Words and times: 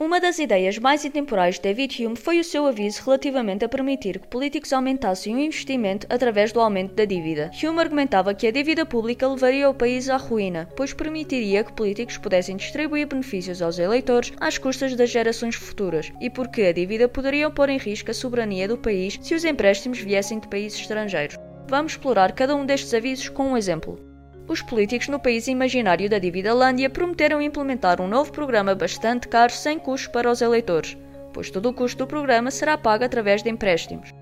Uma 0.00 0.20
das 0.20 0.38
ideias 0.38 0.78
mais 0.78 1.04
intemporais 1.04 1.56
de 1.56 1.62
David 1.62 2.06
Hume 2.06 2.14
foi 2.14 2.38
o 2.38 2.44
seu 2.44 2.68
aviso 2.68 3.02
relativamente 3.04 3.64
a 3.64 3.68
permitir 3.68 4.20
que 4.20 4.28
políticos 4.28 4.72
aumentassem 4.72 5.34
o 5.34 5.40
investimento 5.40 6.06
através 6.08 6.52
do 6.52 6.60
aumento 6.60 6.94
da 6.94 7.04
dívida. 7.04 7.50
Hume 7.60 7.80
argumentava 7.80 8.32
que 8.32 8.46
a 8.46 8.52
dívida 8.52 8.86
pública 8.86 9.26
levaria 9.26 9.68
o 9.68 9.74
país 9.74 10.08
à 10.08 10.16
ruína, 10.16 10.68
pois 10.76 10.94
permitiria 10.94 11.64
que 11.64 11.72
políticos 11.72 12.16
pudessem 12.16 12.56
distribuir 12.56 13.08
benefícios 13.08 13.60
aos 13.60 13.80
eleitores 13.80 14.32
às 14.38 14.56
custas 14.56 14.94
das 14.94 15.10
gerações 15.10 15.56
futuras, 15.56 16.12
e 16.20 16.30
porque 16.30 16.62
a 16.62 16.72
dívida 16.72 17.08
poderia 17.08 17.50
pôr 17.50 17.68
em 17.68 17.76
risco 17.76 18.12
a 18.12 18.14
soberania 18.14 18.68
do 18.68 18.78
país 18.78 19.18
se 19.20 19.34
os 19.34 19.44
empréstimos 19.44 19.98
viessem 19.98 20.38
de 20.38 20.46
países 20.46 20.78
estrangeiros. 20.78 21.36
Vamos 21.68 21.92
explorar 21.92 22.30
cada 22.34 22.54
um 22.54 22.64
destes 22.64 22.94
avisos 22.94 23.28
com 23.28 23.48
um 23.48 23.56
exemplo. 23.56 24.07
Os 24.48 24.62
políticos 24.62 25.08
no 25.08 25.20
país 25.20 25.46
imaginário 25.46 26.08
da 26.08 26.18
Dividalândia 26.18 26.88
prometeram 26.88 27.42
implementar 27.42 28.00
um 28.00 28.08
novo 28.08 28.32
programa 28.32 28.74
bastante 28.74 29.28
caro 29.28 29.52
sem 29.52 29.78
custos 29.78 30.10
para 30.10 30.30
os 30.30 30.40
eleitores, 30.40 30.96
pois 31.34 31.50
todo 31.50 31.68
o 31.68 31.74
custo 31.74 31.98
do 31.98 32.06
programa 32.06 32.50
será 32.50 32.78
pago 32.78 33.04
através 33.04 33.42
de 33.42 33.50
empréstimos. 33.50 34.14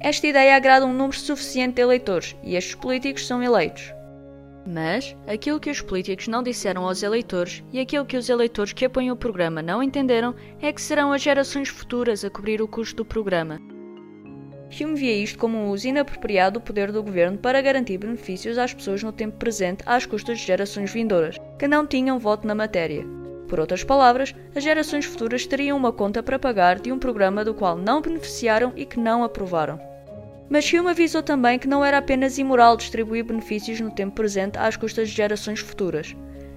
Esta 0.00 0.28
ideia 0.28 0.54
agrada 0.54 0.86
um 0.86 0.92
número 0.92 1.18
suficiente 1.18 1.74
de 1.74 1.82
eleitores 1.82 2.36
e 2.44 2.54
estes 2.54 2.76
políticos 2.76 3.26
são 3.26 3.42
eleitos. 3.42 3.92
Mas 4.64 5.16
aquilo 5.26 5.58
que 5.58 5.70
os 5.70 5.80
políticos 5.80 6.28
não 6.28 6.42
disseram 6.42 6.84
aos 6.84 7.02
eleitores 7.02 7.64
e 7.72 7.80
aquilo 7.80 8.06
que 8.06 8.16
os 8.16 8.28
eleitores 8.28 8.72
que 8.72 8.84
apoiam 8.84 9.14
o 9.14 9.18
programa 9.18 9.60
não 9.60 9.82
entenderam 9.82 10.36
é 10.62 10.72
que 10.72 10.80
serão 10.80 11.12
as 11.12 11.22
gerações 11.22 11.68
futuras 11.68 12.24
a 12.24 12.30
cobrir 12.30 12.62
o 12.62 12.68
custo 12.68 12.98
do 12.98 13.04
programa. 13.04 13.58
Hume 14.70 14.94
via 14.94 15.16
isto 15.16 15.38
como 15.38 15.56
um 15.56 15.70
uso 15.70 15.88
inapropriado 15.88 16.58
do 16.58 16.62
poder 16.62 16.92
do 16.92 17.02
governo 17.02 17.38
para 17.38 17.62
garantir 17.62 17.98
benefícios 17.98 18.58
às 18.58 18.74
pessoas 18.74 19.02
no 19.02 19.12
tempo 19.12 19.38
presente 19.38 19.82
às 19.86 20.04
custas 20.04 20.38
de 20.38 20.46
gerações 20.46 20.92
vindouras, 20.92 21.36
que 21.58 21.66
não 21.66 21.86
tinham 21.86 22.18
voto 22.18 22.46
na 22.46 22.54
matéria. 22.54 23.04
Por 23.48 23.58
outras 23.58 23.82
palavras, 23.82 24.34
as 24.54 24.62
gerações 24.62 25.06
futuras 25.06 25.46
teriam 25.46 25.76
uma 25.76 25.90
conta 25.90 26.22
para 26.22 26.38
pagar 26.38 26.78
de 26.78 26.92
um 26.92 26.98
programa 26.98 27.44
do 27.44 27.54
qual 27.54 27.76
não 27.76 28.02
beneficiaram 28.02 28.72
e 28.76 28.84
que 28.84 29.00
não 29.00 29.24
aprovaram. 29.24 29.80
Mas 30.50 30.70
Hume 30.70 30.90
avisou 30.90 31.22
também 31.22 31.58
que 31.58 31.68
não 31.68 31.84
era 31.84 31.98
apenas 31.98 32.38
imoral 32.38 32.76
distribuir 32.76 33.24
benefícios 33.24 33.80
no 33.80 33.90
tempo 33.90 34.14
presente 34.14 34.58
às 34.58 34.76
custas 34.76 35.08
de 35.08 35.14
gerações 35.14 35.60
futuras. 35.60 36.14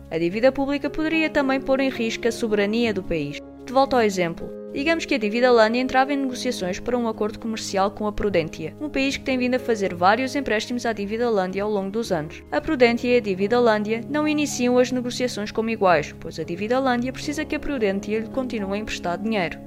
A 0.09 0.18
dívida 0.18 0.52
pública 0.52 0.90
poderia 0.90 1.30
também 1.30 1.62
pôr 1.62 1.80
em 1.80 1.90
risco 1.90 2.28
a 2.28 2.31
soberania 2.31 2.94
do 2.94 3.02
país. 3.02 3.40
De 3.66 3.72
volta 3.72 3.96
ao 3.96 4.02
exemplo, 4.02 4.61
Digamos 4.73 5.03
que 5.03 5.16
a 5.16 5.17
Dividalândia 5.17 5.81
entrava 5.81 6.14
em 6.14 6.17
negociações 6.17 6.80
para 6.80 6.97
um 6.97 7.05
acordo 7.05 7.38
comercial 7.38 7.91
com 7.91 8.08
a 8.08 8.11
Prudentia, 8.11 8.73
um 8.80 8.89
país 8.89 9.17
que 9.17 9.23
tem 9.23 9.38
vindo 9.38 9.55
a 9.55 9.59
fazer 9.59 9.94
vários 9.94 10.33
empréstimos 10.33 10.86
à 10.86 10.94
Dividalândia 10.94 11.63
ao 11.63 11.69
longo 11.69 11.91
dos 11.91 12.09
anos. 12.09 12.41
A 12.50 12.61
Prudentia 12.61 13.16
e 13.16 13.17
a 13.17 13.22
Dividalândia 13.22 14.02
não 14.09 14.25
iniciam 14.25 14.78
as 14.78 14.89
negociações 14.89 15.52
como 15.52 15.69
iguais, 15.69 16.16
pois 16.17 16.39
a 16.39 16.44
Dividalândia 16.44 17.11
precisa 17.11 17.44
que 17.44 17.55
a 17.55 17.59
Prudentia 17.59 18.19
lhe 18.19 18.30
continue 18.30 18.78
a 18.78 18.78
emprestar 18.78 19.17
dinheiro. 19.17 19.59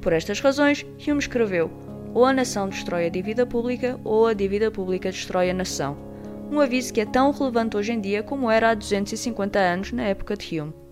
Por 0.00 0.12
estas 0.12 0.38
razões, 0.38 0.86
Hume 1.04 1.18
escreveu: 1.18 1.68
ou 2.14 2.24
a 2.24 2.32
nação 2.32 2.68
destrói 2.68 3.06
a 3.06 3.10
dívida 3.10 3.44
pública, 3.44 3.98
ou 4.04 4.28
a 4.28 4.32
dívida 4.32 4.70
pública 4.70 5.10
destrói 5.10 5.50
a 5.50 5.54
nação. 5.54 5.96
Um 6.52 6.60
aviso 6.60 6.94
que 6.94 7.00
é 7.00 7.04
tão 7.04 7.32
relevante 7.32 7.76
hoje 7.76 7.92
em 7.92 8.00
dia 8.00 8.22
como 8.22 8.48
era 8.48 8.70
há 8.70 8.74
250 8.74 9.58
anos 9.58 9.90
na 9.90 10.04
época 10.04 10.36
de 10.36 10.60
Hume. 10.60 10.85